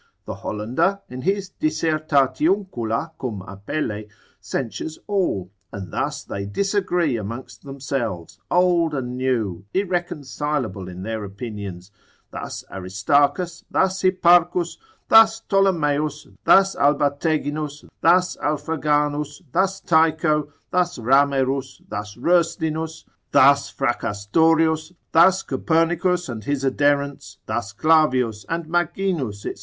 [0.25, 4.05] The Hollander, in his dissertatiuncula cum Apelle,
[4.39, 11.91] censures all; and thus they disagree amongst themselves, old and new, irreconcilable in their opinions;
[12.31, 22.17] thus Aristarchus, thus Hipparchus, thus Ptolemeus, thus Albateginus, thus Alfraganus, thus Tycho, thus Ramerus, thus
[22.17, 29.53] Roeslinus, thus Fracastorius, thus Copernicus and his adherents, thus Clavius and Maginus, &c.